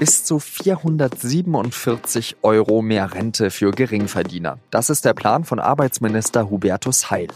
bis 0.00 0.24
zu 0.24 0.38
447 0.38 2.38
Euro 2.40 2.80
mehr 2.80 3.12
Rente 3.12 3.50
für 3.50 3.70
Geringverdiener. 3.70 4.58
Das 4.70 4.88
ist 4.88 5.04
der 5.04 5.12
Plan 5.12 5.44
von 5.44 5.60
Arbeitsminister 5.60 6.48
Hubertus 6.48 7.10
Heil. 7.10 7.28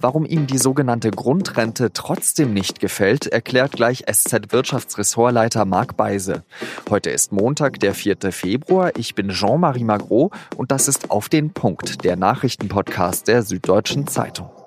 Warum 0.00 0.26
ihm 0.26 0.48
die 0.48 0.58
sogenannte 0.58 1.12
Grundrente 1.12 1.92
trotzdem 1.92 2.52
nicht 2.52 2.80
gefällt, 2.80 3.28
erklärt 3.28 3.70
gleich 3.70 4.02
SZ-Wirtschaftsressortleiter 4.10 5.64
Marc 5.64 5.96
Beise. 5.96 6.42
Heute 6.90 7.10
ist 7.10 7.30
Montag, 7.30 7.78
der 7.78 7.94
4. 7.94 8.32
Februar. 8.32 8.90
Ich 8.96 9.14
bin 9.14 9.28
Jean-Marie 9.28 9.84
Magro 9.84 10.32
und 10.56 10.72
das 10.72 10.88
ist 10.88 11.12
auf 11.12 11.28
den 11.28 11.52
Punkt, 11.52 12.04
der 12.04 12.16
Nachrichtenpodcast 12.16 13.28
der 13.28 13.44
Süddeutschen 13.44 14.08
Zeitung. 14.08 14.57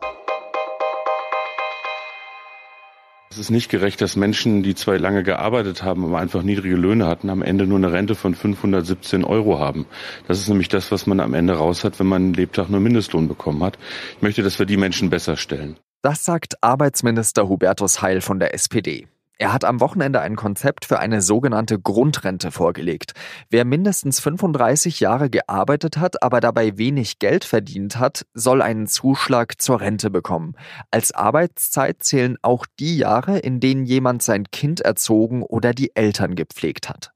Es 3.32 3.38
ist 3.38 3.50
nicht 3.50 3.70
gerecht, 3.70 4.02
dass 4.02 4.18
Menschen, 4.18 4.61
die 4.61 4.75
zwar 4.75 5.00
lange 5.00 5.24
gearbeitet 5.24 5.83
haben, 5.83 6.04
aber 6.04 6.19
einfach 6.19 6.43
niedrige 6.43 6.75
Löhne 6.75 7.07
hatten, 7.07 7.29
am 7.29 7.42
Ende 7.42 7.65
nur 7.65 7.78
eine 7.78 7.93
Rente 7.93 8.14
von 8.14 8.36
517 8.36 9.23
Euro 9.23 9.57
haben. 9.57 9.86
Das 10.28 10.37
ist 10.37 10.50
nämlich 10.50 10.68
das, 10.68 10.92
was 10.92 11.07
man 11.07 11.21
am 11.21 11.33
Ende 11.33 11.54
raus 11.54 11.86
hat, 11.86 11.97
wenn 12.01 12.07
man 12.07 12.23
einen 12.23 12.33
Lebtag 12.33 12.68
nur 12.68 12.82
Mindestlohn 12.82 13.29
bekommen 13.29 13.64
hat. 13.64 13.78
Ich 14.18 14.21
möchte, 14.21 14.43
dass 14.43 14.59
wir 14.59 14.65
die 14.65 14.75
Menschen 14.75 15.09
besser 15.09 15.37
stellen. 15.37 15.78
Das 16.01 16.25
sagt 16.25 16.56
Arbeitsminister 16.61 17.47
Hubertus 17.47 18.01
Heil 18.01 18.20
von 18.20 18.37
der 18.37 18.54
SPD. 18.54 19.07
Er 19.41 19.54
hat 19.54 19.65
am 19.65 19.79
Wochenende 19.79 20.21
ein 20.21 20.36
Konzept 20.36 20.86
für 20.86 21.00
eine 21.00 21.19
sogenannte 21.19 21.79
Grundrente 21.79 22.51
vorgelegt. 22.51 23.13
Wer 23.50 23.65
mindestens 23.65 24.19
35 24.19 25.00
Jahre 25.00 25.31
gearbeitet 25.31 25.97
hat, 25.97 26.21
aber 26.21 26.41
dabei 26.41 26.77
wenig 26.77 27.17
Geld 27.17 27.43
verdient 27.43 27.97
hat, 27.97 28.27
soll 28.36 28.61
einen 28.61 28.86
Zuschlag 28.86 29.59
zur 29.59 29.81
Rente 29.81 30.11
bekommen. 30.11 30.54
Als 30.91 31.11
Arbeitszeit 31.11 32.03
zählen 32.03 32.38
auch 32.44 32.67
die 32.80 32.97
Jahre, 32.97 33.39
in 33.39 33.59
denen 33.59 33.83
jemand 33.83 34.22
sein 34.22 34.44
Kind 34.52 34.81
erzogen 34.81 35.42
oder 35.42 35.73
die 35.73 35.95
Eltern 35.95 36.36
gepflegt 36.36 36.88
hat. 36.88 37.11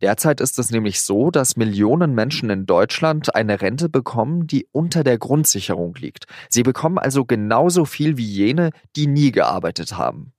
Derzeit 0.00 0.40
ist 0.40 0.58
es 0.58 0.70
nämlich 0.70 1.02
so, 1.02 1.30
dass 1.30 1.58
Millionen 1.58 2.14
Menschen 2.14 2.48
in 2.48 2.64
Deutschland 2.64 3.34
eine 3.34 3.60
Rente 3.60 3.90
bekommen, 3.90 4.46
die 4.46 4.66
unter 4.72 5.04
der 5.04 5.18
Grundsicherung 5.18 5.94
liegt. 5.96 6.24
Sie 6.48 6.62
bekommen 6.62 6.96
also 6.96 7.26
genauso 7.26 7.84
viel 7.84 8.16
wie 8.16 8.24
jene, 8.24 8.70
die 8.96 9.08
nie 9.08 9.30
gearbeitet 9.30 9.98
haben. 9.98 10.32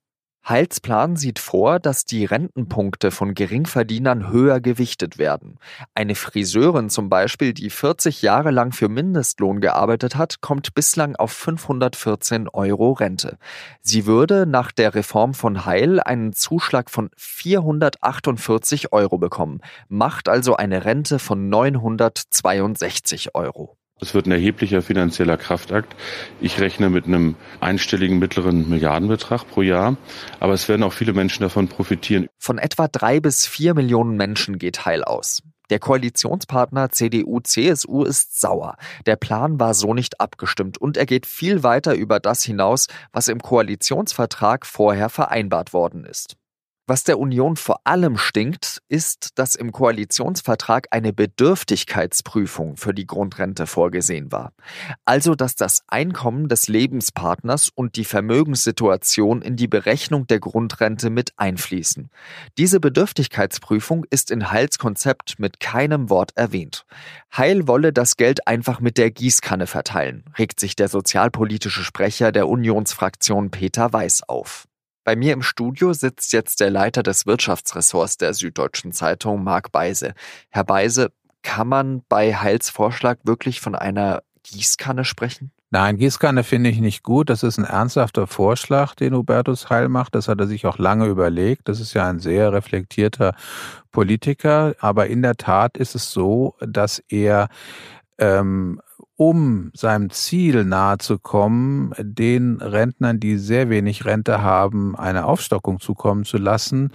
Heils 0.50 0.80
Plan 0.80 1.18
sieht 1.18 1.40
vor, 1.40 1.78
dass 1.78 2.06
die 2.06 2.24
Rentenpunkte 2.24 3.12
von 3.12 3.34
Geringverdienern 3.34 4.32
höher 4.32 4.62
gewichtet 4.62 5.18
werden. 5.18 5.60
Eine 5.94 6.16
Friseurin 6.16 6.90
zum 6.90 7.10
Beispiel, 7.10 7.54
die 7.54 7.70
40 7.70 8.22
Jahre 8.22 8.52
lang 8.52 8.72
für 8.72 8.88
Mindestlohn 8.88 9.60
gearbeitet 9.60 10.16
hat, 10.16 10.40
kommt 10.40 10.74
bislang 10.74 11.18
auf 11.18 11.34
514 11.34 12.48
Euro 12.48 12.94
Rente. 12.94 13.38
Sie 13.82 14.06
würde 14.06 14.46
nach 14.46 14.72
der 14.72 14.96
Reform 14.96 15.34
von 15.34 15.66
Heil 15.66 16.00
einen 16.00 16.32
Zuschlag 16.32 16.90
von 16.90 17.10
448 17.18 18.94
Euro 18.94 19.18
bekommen, 19.18 19.60
macht 19.90 20.30
also 20.30 20.56
eine 20.56 20.86
Rente 20.86 21.20
von 21.20 21.50
962 21.50 23.36
Euro. 23.36 23.76
Es 24.00 24.14
wird 24.14 24.28
ein 24.28 24.32
erheblicher 24.32 24.82
finanzieller 24.82 25.38
Kraftakt. 25.38 25.96
Ich 26.40 26.60
rechne 26.60 26.90
mit 26.90 27.06
einem 27.06 27.36
einstelligen 27.60 28.20
mittleren 28.20 28.70
Milliardenbetrag 28.70 29.48
pro 29.48 29.64
Jahr. 29.64 29.98
Aber 30.40 30.54
es 30.54 30.70
werden 30.70 30.84
auch 30.84 30.94
viele 30.94 31.14
Menschen 31.14 31.42
davon 31.42 31.68
profitieren. 31.68 32.28
Von 32.38 32.60
etwa 32.60 32.88
drei 32.88 33.20
bis 33.20 33.48
vier 33.48 33.74
Millionen 33.74 34.16
Menschen 34.16 34.60
geht 34.60 34.86
Heil 34.86 35.04
aus. 35.04 35.42
Der 35.70 35.80
Koalitionspartner 35.80 36.92
CDU-CSU 36.92 38.04
ist 38.04 38.40
sauer. 38.40 38.78
Der 39.06 39.18
Plan 39.18 39.60
war 39.60 39.74
so 39.74 39.94
nicht 39.94 40.22
abgestimmt 40.22 40.78
und 40.78 40.96
er 40.96 41.06
geht 41.06 41.26
viel 41.26 41.64
weiter 41.64 41.94
über 41.94 42.20
das 42.20 42.44
hinaus, 42.44 42.88
was 43.12 43.28
im 43.28 43.42
Koalitionsvertrag 43.42 44.66
vorher 44.66 45.10
vereinbart 45.10 45.74
worden 45.74 46.06
ist. 46.06 46.38
Was 46.90 47.04
der 47.04 47.20
Union 47.20 47.58
vor 47.58 47.82
allem 47.84 48.16
stinkt, 48.16 48.82
ist, 48.88 49.38
dass 49.38 49.56
im 49.56 49.74
Koalitionsvertrag 49.74 50.88
eine 50.92 51.12
Bedürftigkeitsprüfung 51.12 52.78
für 52.78 52.94
die 52.94 53.06
Grundrente 53.06 53.68
vorgesehen 53.68 54.32
war. 54.32 54.54
Also, 55.04 55.36
dass 55.36 55.56
das 55.56 55.84
Einkommen 55.88 56.48
des 56.48 56.70
Lebenspartners 56.70 57.68
und 57.76 57.98
die 57.98 58.06
Vermögenssituation 58.06 59.42
in 59.42 59.58
die 59.58 59.68
Berechnung 59.68 60.28
der 60.28 60.40
Grundrente 60.40 61.10
mit 61.10 61.34
einfließen. 61.36 62.10
Diese 62.58 62.80
Bedürftigkeitsprüfung 62.80 64.06
ist 64.10 64.32
in 64.32 64.50
Heils 64.50 64.78
Konzept 64.78 65.40
mit 65.40 65.60
keinem 65.60 66.10
Wort 66.10 66.32
erwähnt. 66.38 66.86
Heil 67.36 67.68
wolle 67.68 67.92
das 67.92 68.16
Geld 68.16 68.48
einfach 68.48 68.80
mit 68.80 68.98
der 68.98 69.12
Gießkanne 69.12 69.68
verteilen, 69.68 70.24
regt 70.38 70.62
sich 70.62 70.78
der 70.78 70.88
sozialpolitische 70.88 71.84
Sprecher 71.84 72.32
der 72.32 72.48
Unionsfraktion 72.48 73.52
Peter 73.52 73.92
Weiß 73.92 74.24
auf. 74.30 74.70
Bei 75.08 75.16
mir 75.16 75.32
im 75.32 75.42
Studio 75.42 75.94
sitzt 75.94 76.34
jetzt 76.34 76.60
der 76.60 76.70
Leiter 76.70 77.02
des 77.02 77.26
Wirtschaftsressorts 77.26 78.18
der 78.18 78.34
Süddeutschen 78.34 78.92
Zeitung, 78.92 79.42
Marc 79.42 79.72
Beise. 79.72 80.14
Herr 80.50 80.66
Beise, 80.66 81.14
kann 81.44 81.70
man 81.70 82.04
bei 82.10 82.36
Heils 82.36 82.70
Vorschlag 82.70 83.18
wirklich 83.24 83.62
von 83.62 83.74
einer 83.74 84.22
Gießkanne 84.44 85.06
sprechen? 85.06 85.54
Nein, 85.70 85.96
Gießkanne 85.96 86.44
finde 86.44 86.72
ich 86.72 86.82
nicht 86.82 87.04
gut. 87.04 87.30
Das 87.30 87.44
ist 87.44 87.58
ein 87.58 87.64
ernsthafter 87.64 88.28
Vorschlag, 88.28 88.96
den 88.96 89.14
Hubertus 89.14 89.70
Heil 89.70 89.88
macht. 89.88 90.14
Das 90.14 90.28
hat 90.28 90.42
er 90.42 90.48
sich 90.48 90.66
auch 90.66 90.78
lange 90.78 91.06
überlegt. 91.06 91.70
Das 91.70 91.80
ist 91.80 91.94
ja 91.94 92.06
ein 92.10 92.20
sehr 92.20 92.52
reflektierter 92.52 93.34
Politiker. 93.94 94.76
Aber 94.80 95.08
in 95.08 95.22
der 95.22 95.38
Tat 95.38 95.78
ist 95.78 95.96
es 95.96 96.12
so, 96.12 96.58
dass 96.60 97.02
er 97.08 97.48
ähm, 98.18 98.82
um 99.18 99.72
seinem 99.74 100.12
Ziel 100.12 100.64
nahe 100.64 101.00
zu 101.00 101.18
kommen, 101.20 101.92
den 102.00 102.62
Rentnern, 102.62 103.20
die 103.20 103.38
sehr 103.38 103.70
wenig 103.70 104.06
Rente 104.06 104.42
haben, 104.42 104.96
eine 104.96 105.26
Aufstockung 105.26 105.80
zukommen 105.80 106.24
zu 106.24 106.38
lassen, 106.38 106.92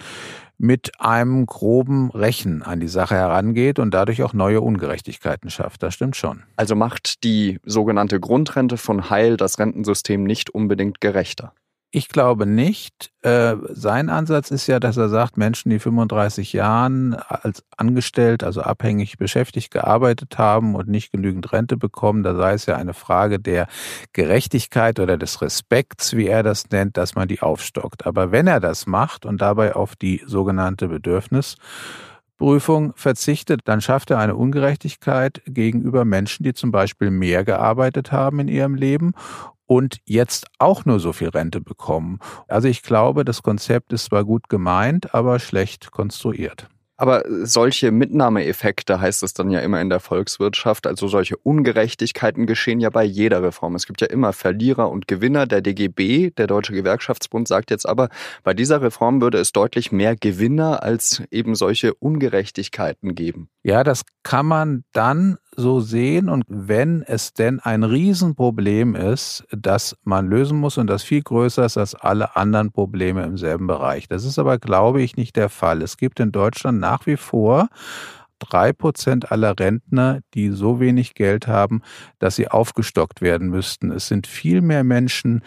mit 0.56 1.00
einem 1.00 1.44
groben 1.44 2.11
Rechen 2.12 2.62
an 2.62 2.78
die 2.78 2.88
Sache 2.88 3.16
herangeht 3.16 3.81
und 3.81 3.93
dadurch 3.93 4.22
auch 4.22 4.32
neue 4.32 4.61
Ungerechtigkeiten 4.61 5.50
schafft. 5.50 5.82
Das 5.82 5.94
stimmt 5.94 6.15
schon. 6.15 6.44
Also 6.56 6.77
macht 6.77 7.25
die 7.25 7.59
sogenannte 7.65 8.21
Grundrente 8.21 8.77
von 8.77 9.11
Heil 9.11 9.37
das 9.37 9.59
Rentensystem 9.59 10.22
nicht 10.22 10.50
unbedingt 10.50 11.00
gerechter. 11.00 11.53
Ich 11.95 12.09
glaube 12.09 12.47
nicht. 12.47 13.13
Äh, 13.21 13.57
sein 13.69 14.09
Ansatz 14.09 14.51
ist 14.51 14.67
ja, 14.67 14.81
dass 14.81 14.97
er 14.97 15.11
sagt, 15.11 15.37
Menschen, 15.37 15.69
die 15.69 15.79
35 15.79 16.55
Jahren 16.55 17.13
als 17.15 17.63
angestellt, 17.77 18.43
also 18.43 18.63
abhängig 18.63 19.19
beschäftigt 19.19 19.71
gearbeitet 19.71 20.39
haben 20.39 20.75
und 20.75 20.89
nicht 20.89 21.13
genügend 21.13 21.53
Rente 21.53 21.77
bekommen, 21.77 22.23
da 22.23 22.35
sei 22.35 22.55
es 22.55 22.65
ja 22.65 22.77
eine 22.77 22.95
Frage 22.95 23.39
der 23.39 23.67
Gerechtigkeit 24.15 25.01
oder 25.01 25.19
des 25.19 25.43
Respekts, 25.43 26.17
wie 26.17 26.29
er 26.29 26.43
das 26.43 26.71
nennt, 26.71 26.97
dass 26.97 27.15
man 27.15 27.29
die 27.29 27.43
aufstockt. 27.43 28.07
Aber 28.07 28.33
wenn 28.33 28.47
er 28.47 28.61
das 28.61 28.87
macht 28.87 29.27
und 29.27 29.43
dabei 29.43 29.77
auf 29.77 29.95
die 29.95 30.23
sogenannte 30.27 30.89
Bedürfnis 30.89 31.57
Prüfung 32.43 32.93
verzichtet, 32.97 33.61
dann 33.67 33.81
schafft 33.81 34.11
er 34.11 34.19
eine 34.19 34.35
Ungerechtigkeit 34.35 35.43
gegenüber 35.47 36.05
Menschen, 36.05 36.43
die 36.43 36.55
zum 36.55 36.73
Beispiel 36.73 37.13
mehr 37.13 37.45
gearbeitet 37.45 38.11
haben 38.11 38.41
in 38.41 38.49
ihrem 38.49 38.75
Leben 38.75 39.13
und 39.67 39.99
jetzt 40.07 40.49
auch 40.59 40.85
nur 40.85 40.99
so 40.99 41.13
viel 41.13 41.29
Rente 41.29 41.61
bekommen. 41.61 42.19
Also 42.49 42.67
ich 42.67 42.83
glaube, 42.83 43.25
das 43.25 43.45
Konzept 43.45 43.93
ist 43.93 44.07
zwar 44.07 44.25
gut 44.25 44.49
gemeint, 44.49 45.15
aber 45.15 45.39
schlecht 45.39 45.93
konstruiert. 45.93 46.69
Aber 47.03 47.25
solche 47.45 47.91
Mitnahmeeffekte 47.91 49.01
heißt 49.01 49.25
es 49.25 49.35
dann 49.35 49.51
ja 49.51 49.59
immer 49.59 49.81
in 49.81 49.91
der 49.91 49.99
Volkswirtschaft. 49.99 50.87
Also 50.87 51.09
solche 51.09 51.37
Ungerechtigkeiten 51.37 52.47
geschehen 52.47 52.79
ja 52.79 52.91
bei 52.91 53.03
jeder 53.03 53.43
Reform. 53.43 53.75
Es 53.75 53.89
gibt 53.89 54.01
ja 54.01 54.07
immer 54.07 54.33
Verlierer 54.33 54.89
und 54.89 55.09
Gewinner. 55.09 55.47
Der 55.47 55.62
DGB, 55.62 56.31
der 56.31 56.47
Deutsche 56.47 56.73
Gewerkschaftsbund, 56.73 57.49
sagt 57.49 57.73
jetzt 57.73 57.89
aber, 57.89 58.09
bei 58.45 58.55
dieser 58.55 58.83
Reform 58.83 59.21
würde 59.21 59.39
es 59.39 59.51
deutlich 59.51 59.91
mehr 59.91 60.15
Gewinner 60.15 60.85
als 60.85 61.25
eben 61.33 61.57
solche 61.57 61.93
Ungerechtigkeiten 61.93 63.17
geben. 63.17 63.49
Ja, 63.65 63.83
das 63.83 64.03
kann 64.23 64.47
man 64.47 64.85
dann 64.93 65.39
so 65.55 65.81
sehen 65.81 66.29
und 66.29 66.45
wenn 66.49 67.03
es 67.03 67.35
denn 67.35 67.61
ein 67.61 67.83
Riesenproblem 67.83 68.95
ist, 68.95 69.45
das 69.51 69.97
man 70.03 70.27
lösen 70.27 70.59
muss 70.59 70.79
und 70.79 70.87
das 70.89 71.03
viel 71.03 71.23
größer 71.23 71.65
ist 71.65 71.77
als 71.77 71.95
alle 71.95 72.37
anderen 72.37 72.73
Probleme 72.73 73.23
im 73.25 73.37
selben 73.37 73.67
Bereich. 73.67 74.09
Das 74.09 74.25
ist 74.25 74.38
aber, 74.38 74.59
glaube 74.59 75.03
ich, 75.03 75.17
nicht 75.17 75.37
der 75.37 75.49
Fall. 75.49 75.82
Es 75.82 75.97
gibt 75.97 76.21
in 76.21 76.32
Deutschland 76.32 76.81
nach 76.81 77.06
wie 77.06 77.17
vor 77.17 77.69
drei 78.38 78.73
Prozent 78.73 79.31
aller 79.31 79.59
Rentner, 79.59 80.21
die 80.35 80.50
so 80.50 80.81
wenig 80.81 81.15
Geld 81.15 81.47
haben, 81.47 81.82
dass 82.19 82.37
sie 82.37 82.49
aufgestockt 82.49 83.21
werden 83.21 83.49
müssten. 83.49 83.93
Es 83.93 84.09
sind 84.09 84.26
viel 84.26 84.62
mehr 84.62 84.85
Menschen, 84.85 85.43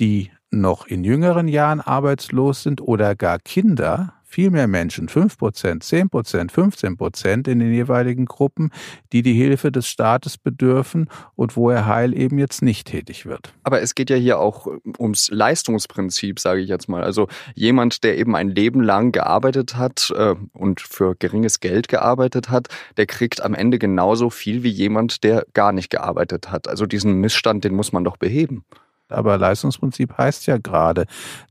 die 0.00 0.30
noch 0.50 0.86
in 0.86 1.04
jüngeren 1.04 1.46
Jahren 1.46 1.80
arbeitslos 1.80 2.62
sind 2.62 2.80
oder 2.80 3.14
gar 3.14 3.38
Kinder, 3.38 4.14
viel 4.30 4.50
mehr 4.50 4.68
Menschen, 4.68 5.08
5 5.08 5.36
Prozent, 5.36 5.82
10 5.82 6.08
Prozent, 6.08 6.52
15 6.52 6.96
Prozent 6.96 7.48
in 7.48 7.58
den 7.58 7.72
jeweiligen 7.74 8.26
Gruppen, 8.26 8.70
die 9.12 9.22
die 9.22 9.34
Hilfe 9.34 9.72
des 9.72 9.88
Staates 9.88 10.38
bedürfen 10.38 11.10
und 11.34 11.56
wo 11.56 11.68
er 11.68 11.86
Heil 11.86 12.16
eben 12.16 12.38
jetzt 12.38 12.62
nicht 12.62 12.86
tätig 12.86 13.26
wird. 13.26 13.52
Aber 13.64 13.82
es 13.82 13.96
geht 13.96 14.08
ja 14.08 14.16
hier 14.16 14.38
auch 14.38 14.68
ums 14.98 15.30
Leistungsprinzip, 15.32 16.38
sage 16.38 16.60
ich 16.60 16.68
jetzt 16.68 16.88
mal. 16.88 17.02
Also 17.02 17.26
jemand, 17.56 18.04
der 18.04 18.18
eben 18.18 18.36
ein 18.36 18.48
Leben 18.48 18.80
lang 18.80 19.10
gearbeitet 19.10 19.76
hat 19.76 20.12
äh, 20.16 20.36
und 20.52 20.80
für 20.80 21.16
geringes 21.16 21.58
Geld 21.58 21.88
gearbeitet 21.88 22.50
hat, 22.50 22.68
der 22.96 23.06
kriegt 23.06 23.42
am 23.42 23.54
Ende 23.54 23.80
genauso 23.80 24.30
viel 24.30 24.62
wie 24.62 24.70
jemand, 24.70 25.24
der 25.24 25.44
gar 25.54 25.72
nicht 25.72 25.90
gearbeitet 25.90 26.52
hat. 26.52 26.68
Also 26.68 26.86
diesen 26.86 27.14
Missstand, 27.14 27.64
den 27.64 27.74
muss 27.74 27.92
man 27.92 28.04
doch 28.04 28.16
beheben. 28.16 28.64
Aber 29.08 29.36
Leistungsprinzip 29.38 30.16
heißt 30.16 30.46
ja 30.46 30.58
gerade, 30.58 31.06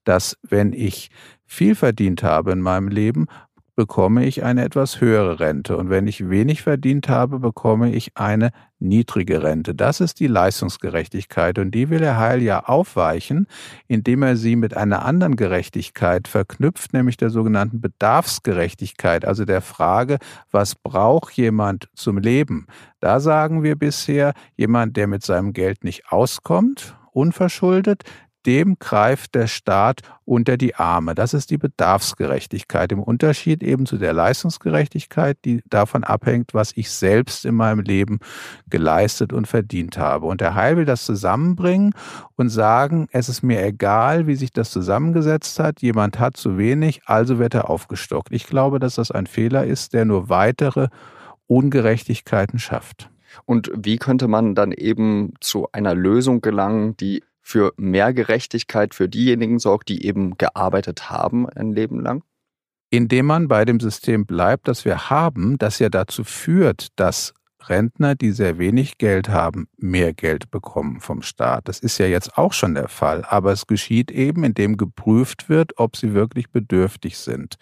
dass 0.06 0.38
wenn 0.44 0.72
ich 0.72 1.10
viel 1.50 1.75
verdient 1.75 2.24
habe 2.24 2.51
in 2.51 2.62
meinem 2.62 2.88
Leben, 2.88 3.25
bekomme 3.80 4.25
ich 4.25 4.44
eine 4.44 4.66
etwas 4.66 5.00
höhere 5.00 5.40
Rente. 5.40 5.78
Und 5.78 5.90
wenn 5.90 6.06
ich 6.06 6.30
wenig 6.30 6.63
verdient 6.63 7.07
habe, 7.07 7.40
bekomme 7.40 7.94
ich 7.94 8.18
eine 8.18 8.51
niedrige 8.78 9.42
Rente. 9.42 9.74
Das 9.74 10.01
ist 10.01 10.19
die 10.19 10.28
Leistungsgerechtigkeit. 10.28 11.57
Und 11.57 11.72
die 11.72 11.90
will 11.90 12.01
Herr 12.01 12.18
Heil 12.18 12.42
ja 12.42 12.66
aufweichen, 12.66 13.48
indem 13.88 14.22
er 14.24 14.36
sie 14.36 14.57
mit 14.57 14.75
einer 14.75 15.06
anderen 15.06 15.38
Gerechtigkeit 15.38 16.28
verknüpft, 16.28 16.92
nämlich 16.92 17.16
der 17.16 17.30
sogenannten 17.30 17.80
Bedarfsgerechtigkeit, 17.80 19.24
also 19.24 19.45
der 19.45 19.62
Frage, 19.62 20.18
was 20.52 20.75
braucht 20.75 21.31
jemand 21.38 21.88
zum 21.95 22.18
Leben? 22.18 22.68
Da 23.00 23.22
sagen 23.22 23.63
wir 23.63 23.78
bisher, 23.78 24.34
jemand, 24.57 24.98
der 24.98 25.07
mit 25.07 25.24
seinem 25.24 25.54
Geld 25.54 25.86
nicht 25.86 26.12
auskommt, 26.12 26.98
unverschuldet, 27.13 28.04
dem 28.45 28.77
greift 28.80 29.36
der 29.36 29.47
Staat 29.47 30.01
unter 30.25 30.57
die 30.57 30.75
Arme. 30.75 31.15
Das 31.15 31.33
ist 31.33 31.50
die 31.50 31.57
Bedarfsgerechtigkeit 31.57 32.91
im 32.91 33.01
Unterschied 33.01 33.63
eben 33.63 33.86
zu 33.86 33.97
der 33.97 34.13
Leistungsgerechtigkeit, 34.13 35.38
die 35.44 35.62
davon 35.69 36.03
abhängt, 36.03 36.53
was 36.53 36.71
ich 36.75 36.89
selbst 36.91 37.45
in 37.45 37.56
meinem 37.56 37.81
Leben 37.81 38.19
geleistet 38.69 39.33
und 39.33 39.47
verdient 39.47 39.97
habe. 39.97 40.27
Und 40.27 40.41
der 40.41 40.56
Heil 40.56 40.77
will 40.77 40.86
das 40.86 41.06
zusammenbringen 41.06 41.94
und 42.36 42.50
sagen, 42.50 43.07
es 43.12 43.30
ist 43.30 43.44
mir 43.44 43.63
egal, 43.63 44.27
wie 44.27 44.36
sich 44.36 44.51
das 44.51 44.71
zusammengesetzt 44.71 45.59
hat. 45.59 45.81
Jemand 45.81 46.19
hat 46.19 46.38
zu 46.38 46.57
wenig, 46.57 47.01
also 47.06 47.39
wird 47.39 47.53
er 47.53 47.69
aufgestockt. 47.69 48.31
Ich 48.31 48.47
glaube, 48.47 48.80
dass 48.80 48.95
das 48.95 49.12
ein 49.12 49.27
Fehler 49.27 49.65
ist, 49.65 49.94
der 49.94 50.06
nur 50.06 50.30
weitere 50.30 50.88
Ungerechtigkeiten 51.47 52.59
schafft. 52.59 53.09
Und 53.45 53.71
wie 53.75 53.97
könnte 53.97 54.27
man 54.27 54.56
dann 54.56 54.71
eben 54.71 55.33
zu 55.39 55.68
einer 55.71 55.95
Lösung 55.95 56.42
gelangen, 56.42 56.97
die 56.97 57.24
für 57.50 57.74
mehr 57.78 58.13
Gerechtigkeit 58.13 58.94
für 58.94 59.10
diejenigen 59.10 59.57
sorgt, 59.57 59.90
die 59.90 60.06
eben 60.06 60.38
gearbeitet 60.38 61.10
haben 61.10 61.50
ein 61.50 61.74
Leben 61.74 62.00
lang? 62.00 62.24
Indem 62.92 63.25
man 63.25 63.48
bei 63.48 63.66
dem 63.66 63.80
System 63.80 64.25
bleibt, 64.28 64.68
das 64.68 64.86
wir 64.86 65.10
haben, 65.10 65.57
das 65.57 65.80
ja 65.80 65.90
dazu 65.90 66.24
führt, 66.24 66.88
dass 66.96 67.34
Rentner, 67.67 68.15
die 68.15 68.31
sehr 68.31 68.57
wenig 68.57 68.97
Geld 68.97 69.29
haben, 69.29 69.67
mehr 69.77 70.13
Geld 70.13 70.51
bekommen 70.51 71.00
vom 71.00 71.21
Staat. 71.21 71.67
Das 71.67 71.79
ist 71.79 71.97
ja 71.97 72.06
jetzt 72.06 72.38
auch 72.38 72.53
schon 72.53 72.75
der 72.75 72.88
Fall, 72.88 73.25
aber 73.27 73.51
es 73.51 73.67
geschieht 73.67 74.11
eben, 74.11 74.44
indem 74.44 74.77
geprüft 74.77 75.50
wird, 75.50 75.73
ob 75.77 75.97
sie 75.97 76.13
wirklich 76.13 76.51
bedürftig 76.51 77.17
sind. 77.17 77.56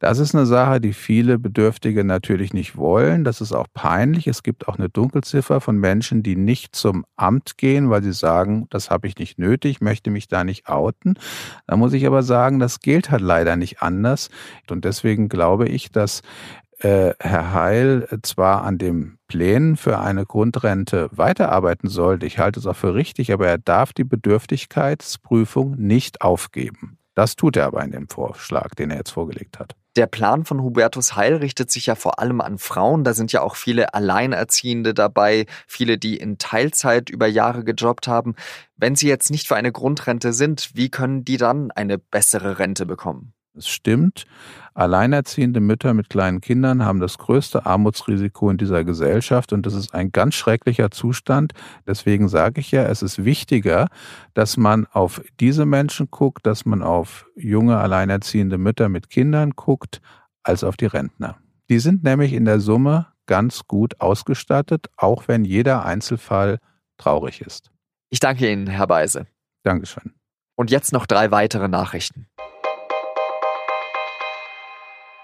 Das 0.00 0.18
ist 0.18 0.34
eine 0.34 0.46
Sache, 0.46 0.80
die 0.80 0.92
viele 0.92 1.38
Bedürftige 1.38 2.04
natürlich 2.04 2.52
nicht 2.52 2.76
wollen. 2.76 3.24
Das 3.24 3.40
ist 3.40 3.52
auch 3.52 3.66
peinlich. 3.72 4.26
Es 4.26 4.42
gibt 4.42 4.68
auch 4.68 4.78
eine 4.78 4.88
Dunkelziffer 4.88 5.60
von 5.60 5.78
Menschen, 5.78 6.22
die 6.22 6.36
nicht 6.36 6.74
zum 6.74 7.04
Amt 7.16 7.58
gehen, 7.58 7.90
weil 7.90 8.02
sie 8.02 8.12
sagen, 8.12 8.66
das 8.70 8.90
habe 8.90 9.06
ich 9.06 9.16
nicht 9.18 9.38
nötig, 9.38 9.80
möchte 9.80 10.10
mich 10.10 10.28
da 10.28 10.44
nicht 10.44 10.68
outen. 10.68 11.14
Da 11.66 11.76
muss 11.76 11.92
ich 11.92 12.06
aber 12.06 12.22
sagen, 12.22 12.58
das 12.58 12.80
gilt 12.80 13.10
halt 13.10 13.22
leider 13.22 13.56
nicht 13.56 13.82
anders. 13.82 14.30
Und 14.70 14.84
deswegen 14.84 15.28
glaube 15.28 15.68
ich, 15.68 15.90
dass 15.90 16.22
äh, 16.78 17.14
Herr 17.20 17.52
Heil 17.52 18.08
zwar 18.22 18.62
an 18.64 18.78
dem 18.78 19.18
Plänen 19.26 19.76
für 19.76 19.98
eine 19.98 20.24
Grundrente 20.26 21.08
weiterarbeiten 21.12 21.88
sollte, 21.88 22.26
ich 22.26 22.38
halte 22.38 22.60
es 22.60 22.66
auch 22.66 22.76
für 22.76 22.94
richtig, 22.94 23.32
aber 23.32 23.46
er 23.48 23.58
darf 23.58 23.92
die 23.92 24.04
Bedürftigkeitsprüfung 24.04 25.76
nicht 25.76 26.22
aufgeben. 26.22 26.98
Das 27.14 27.34
tut 27.34 27.56
er 27.56 27.66
aber 27.66 27.82
in 27.82 27.90
dem 27.90 28.08
Vorschlag, 28.08 28.74
den 28.76 28.90
er 28.90 28.98
jetzt 28.98 29.10
vorgelegt 29.10 29.58
hat. 29.58 29.74
Der 29.96 30.06
Plan 30.06 30.44
von 30.44 30.62
Hubertus 30.62 31.16
Heil 31.16 31.34
richtet 31.34 31.72
sich 31.72 31.86
ja 31.86 31.96
vor 31.96 32.20
allem 32.20 32.40
an 32.40 32.58
Frauen. 32.58 33.02
Da 33.02 33.14
sind 33.14 33.32
ja 33.32 33.42
auch 33.42 33.56
viele 33.56 33.94
Alleinerziehende 33.94 34.94
dabei, 34.94 35.46
viele, 35.66 35.98
die 35.98 36.16
in 36.16 36.38
Teilzeit 36.38 37.10
über 37.10 37.26
Jahre 37.26 37.64
gejobbt 37.64 38.06
haben. 38.06 38.36
Wenn 38.76 38.94
sie 38.94 39.08
jetzt 39.08 39.32
nicht 39.32 39.48
für 39.48 39.56
eine 39.56 39.72
Grundrente 39.72 40.32
sind, 40.32 40.70
wie 40.74 40.90
können 40.90 41.24
die 41.24 41.38
dann 41.38 41.72
eine 41.72 41.98
bessere 41.98 42.60
Rente 42.60 42.86
bekommen? 42.86 43.32
Es 43.58 43.66
stimmt, 43.66 44.24
alleinerziehende 44.74 45.58
Mütter 45.58 45.92
mit 45.92 46.08
kleinen 46.08 46.40
Kindern 46.40 46.84
haben 46.84 47.00
das 47.00 47.18
größte 47.18 47.66
Armutsrisiko 47.66 48.50
in 48.50 48.56
dieser 48.56 48.84
Gesellschaft 48.84 49.52
und 49.52 49.66
das 49.66 49.74
ist 49.74 49.92
ein 49.94 50.12
ganz 50.12 50.36
schrecklicher 50.36 50.92
Zustand. 50.92 51.54
Deswegen 51.84 52.28
sage 52.28 52.60
ich 52.60 52.70
ja, 52.70 52.84
es 52.84 53.02
ist 53.02 53.24
wichtiger, 53.24 53.88
dass 54.34 54.56
man 54.56 54.86
auf 54.86 55.20
diese 55.40 55.66
Menschen 55.66 56.08
guckt, 56.12 56.46
dass 56.46 56.64
man 56.66 56.84
auf 56.84 57.26
junge 57.34 57.78
alleinerziehende 57.78 58.58
Mütter 58.58 58.88
mit 58.88 59.10
Kindern 59.10 59.50
guckt, 59.56 60.00
als 60.44 60.62
auf 60.62 60.76
die 60.76 60.86
Rentner. 60.86 61.36
Die 61.68 61.80
sind 61.80 62.04
nämlich 62.04 62.32
in 62.32 62.44
der 62.44 62.60
Summe 62.60 63.08
ganz 63.26 63.66
gut 63.66 64.00
ausgestattet, 64.00 64.86
auch 64.96 65.26
wenn 65.26 65.44
jeder 65.44 65.84
Einzelfall 65.84 66.60
traurig 66.96 67.40
ist. 67.40 67.72
Ich 68.08 68.20
danke 68.20 68.50
Ihnen, 68.50 68.68
Herr 68.68 68.86
Beise. 68.86 69.26
Dankeschön. 69.64 70.14
Und 70.54 70.70
jetzt 70.70 70.92
noch 70.92 71.06
drei 71.06 71.32
weitere 71.32 71.66
Nachrichten. 71.66 72.28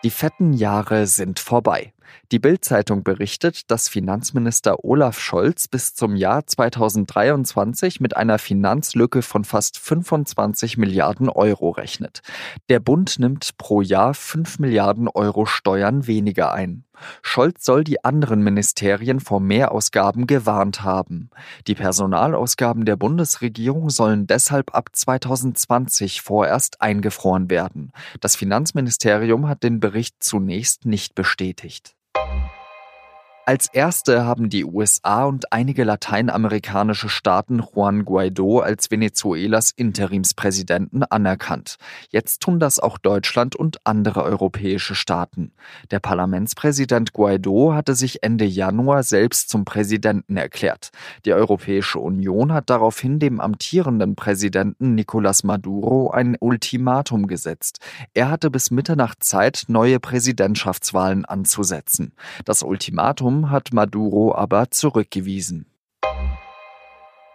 Die 0.04 0.10
fetten 0.10 0.52
Jahre 0.52 1.06
sind 1.06 1.40
vorbei. 1.40 1.94
Die 2.32 2.38
Bild-Zeitung 2.38 3.02
berichtet, 3.04 3.70
dass 3.70 3.88
Finanzminister 3.88 4.84
Olaf 4.84 5.18
Scholz 5.18 5.68
bis 5.68 5.94
zum 5.94 6.16
Jahr 6.16 6.46
2023 6.46 8.00
mit 8.00 8.16
einer 8.16 8.38
Finanzlücke 8.38 9.22
von 9.22 9.44
fast 9.44 9.78
25 9.78 10.78
Milliarden 10.78 11.28
Euro 11.28 11.70
rechnet. 11.70 12.22
Der 12.68 12.80
Bund 12.80 13.18
nimmt 13.18 13.56
pro 13.58 13.80
Jahr 13.80 14.14
5 14.14 14.58
Milliarden 14.58 15.08
Euro 15.08 15.46
Steuern 15.46 16.06
weniger 16.06 16.52
ein. 16.52 16.84
Scholz 17.22 17.64
soll 17.64 17.84
die 17.84 18.04
anderen 18.04 18.42
Ministerien 18.42 19.20
vor 19.20 19.40
Mehrausgaben 19.40 20.26
gewarnt 20.26 20.82
haben. 20.82 21.30
Die 21.66 21.74
Personalausgaben 21.74 22.84
der 22.84 22.96
Bundesregierung 22.96 23.90
sollen 23.90 24.26
deshalb 24.26 24.74
ab 24.74 24.90
2020 24.92 26.22
vorerst 26.22 26.80
eingefroren 26.80 27.50
werden. 27.50 27.92
Das 28.20 28.36
Finanzministerium 28.36 29.48
hat 29.48 29.62
den 29.62 29.80
Bericht 29.80 30.22
zunächst 30.22 30.86
nicht 30.86 31.14
bestätigt. 31.14 31.93
Thank 32.26 32.42
you. 32.44 32.53
Als 33.46 33.68
erste 33.70 34.24
haben 34.24 34.48
die 34.48 34.64
USA 34.64 35.24
und 35.24 35.52
einige 35.52 35.84
lateinamerikanische 35.84 37.10
Staaten 37.10 37.60
Juan 37.60 38.06
Guaido 38.06 38.60
als 38.60 38.90
Venezuelas 38.90 39.70
Interimspräsidenten 39.70 41.02
anerkannt. 41.02 41.76
Jetzt 42.08 42.40
tun 42.40 42.58
das 42.58 42.78
auch 42.78 42.96
Deutschland 42.96 43.54
und 43.54 43.80
andere 43.84 44.22
europäische 44.22 44.94
Staaten. 44.94 45.52
Der 45.90 46.00
Parlamentspräsident 46.00 47.12
Guaido 47.12 47.74
hatte 47.74 47.94
sich 47.94 48.22
Ende 48.22 48.46
Januar 48.46 49.02
selbst 49.02 49.50
zum 49.50 49.66
Präsidenten 49.66 50.38
erklärt. 50.38 50.88
Die 51.26 51.34
Europäische 51.34 51.98
Union 51.98 52.50
hat 52.50 52.70
daraufhin 52.70 53.18
dem 53.18 53.40
amtierenden 53.40 54.16
Präsidenten 54.16 54.98
Nicolás 54.98 55.44
Maduro 55.44 56.10
ein 56.10 56.38
Ultimatum 56.40 57.26
gesetzt. 57.26 57.80
Er 58.14 58.30
hatte 58.30 58.50
bis 58.50 58.70
Mitternacht 58.70 59.22
Zeit, 59.22 59.64
neue 59.68 60.00
Präsidentschaftswahlen 60.00 61.26
anzusetzen. 61.26 62.14
Das 62.46 62.62
Ultimatum 62.62 63.33
hat 63.50 63.72
Maduro 63.72 64.34
aber 64.34 64.70
zurückgewiesen. 64.70 65.66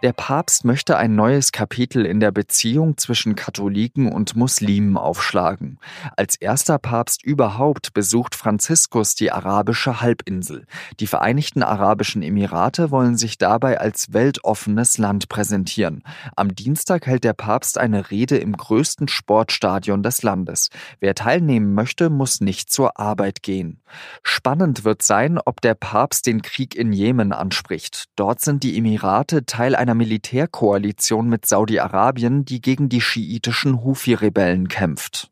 Der 0.01 0.13
Papst 0.13 0.63
möchte 0.63 0.95
ein 0.95 1.15
neues 1.15 1.51
Kapitel 1.51 2.05
in 2.05 2.21
der 2.21 2.31
Beziehung 2.31 2.97
zwischen 2.97 3.35
Katholiken 3.35 4.09
und 4.09 4.33
Muslimen 4.33 4.95
aufschlagen. 4.95 5.77
Als 6.15 6.37
erster 6.37 6.77
Papst 6.79 7.21
überhaupt 7.21 7.93
besucht 7.93 8.33
Franziskus 8.33 9.15
die 9.15 9.29
arabische 9.29 9.99
Halbinsel. 9.99 10.65
Die 11.01 11.07
Vereinigten 11.07 11.63
Arabischen 11.63 12.21
Emirate 12.21 12.91
wollen 12.91 13.17
sich 13.17 13.37
dabei 13.37 13.81
als 13.81 14.13
weltoffenes 14.13 14.97
Land 14.97 15.27
präsentieren. 15.27 16.03
Am 16.33 16.55
Dienstag 16.55 17.05
hält 17.05 17.25
der 17.25 17.33
Papst 17.33 17.77
eine 17.77 18.09
Rede 18.09 18.37
im 18.37 18.55
größten 18.55 19.09
Sportstadion 19.09 20.01
des 20.01 20.23
Landes. 20.23 20.69
Wer 21.01 21.13
teilnehmen 21.13 21.73
möchte, 21.73 22.09
muss 22.09 22.39
nicht 22.39 22.71
zur 22.71 22.97
Arbeit 22.97 23.43
gehen. 23.43 23.81
Spannend 24.23 24.85
wird 24.85 25.01
sein, 25.01 25.39
ob 25.43 25.59
der 25.59 25.73
Papst 25.73 26.25
den 26.25 26.41
Krieg 26.41 26.73
in 26.73 26.93
Jemen 26.93 27.33
anspricht. 27.33 28.05
Dort 28.15 28.39
sind 28.39 28.63
die 28.63 28.77
Emirate 28.77 29.45
Teil 29.45 29.75
einer 29.75 29.88
einer 29.89 29.95
Militärkoalition 29.95 31.29
mit 31.29 31.47
Saudi-Arabien, 31.47 32.45
die 32.45 32.61
gegen 32.61 32.89
die 32.89 33.01
schiitischen 33.01 33.83
Hufi-Rebellen 33.83 34.67
kämpft. 34.67 35.31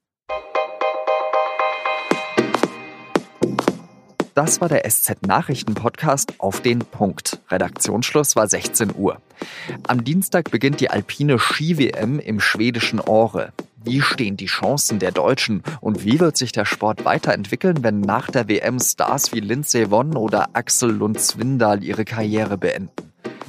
Das 4.33 4.59
war 4.59 4.67
der 4.67 4.83
SZ-Nachrichten-Podcast 4.89 6.39
auf 6.39 6.61
den 6.61 6.79
Punkt. 6.79 7.39
Redaktionsschluss 7.51 8.35
war 8.35 8.47
16 8.47 8.95
Uhr. 8.95 9.21
Am 9.87 10.03
Dienstag 10.03 10.49
beginnt 10.49 10.79
die 10.79 10.89
alpine 10.89 11.37
Ski-WM 11.37 12.17
im 12.17 12.39
schwedischen 12.39 12.99
Ore. 12.99 13.53
Wie 13.83 14.01
stehen 14.01 14.37
die 14.37 14.47
Chancen 14.47 14.97
der 14.97 15.11
Deutschen 15.11 15.61
und 15.81 16.03
wie 16.03 16.19
wird 16.19 16.35
sich 16.35 16.51
der 16.51 16.65
Sport 16.65 17.05
weiterentwickeln, 17.05 17.83
wenn 17.83 18.01
nach 18.01 18.31
der 18.31 18.47
WM 18.47 18.79
Stars 18.79 19.33
wie 19.33 19.39
Lindsey 19.39 19.91
Vonn 19.91 20.17
oder 20.17 20.49
Axel 20.53 20.89
Lund-Swindal 20.91 21.83
ihre 21.83 22.05
Karriere 22.05 22.57
beenden? 22.57 23.06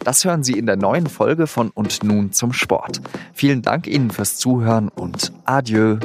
Das 0.09 0.25
hören 0.25 0.43
Sie 0.43 0.55
in 0.55 0.65
der 0.65 0.77
neuen 0.77 1.07
Folge 1.07 1.47
von 1.47 1.69
Und 1.69 2.03
nun 2.03 2.33
zum 2.33 2.55
Sport. 2.55 3.03
Vielen 3.35 3.61
Dank 3.61 3.87
Ihnen 3.87 4.11
fürs 4.11 4.37
Zuhören 4.37 4.89
und 4.89 5.35
adieu. 5.45 5.99